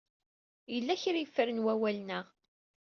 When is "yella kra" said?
0.73-1.17